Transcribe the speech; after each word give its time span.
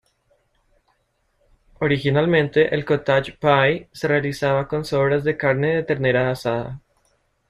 Originalmente, 1.79 2.73
el 2.73 2.83
"cottage 2.85 3.33
pie" 3.39 3.87
se 3.91 4.07
realizaba 4.07 4.67
con 4.67 4.83
sobras 4.83 5.23
de 5.23 5.37
carne 5.37 5.75
de 5.75 5.83
ternera 5.83 6.31
asada. 6.31 6.81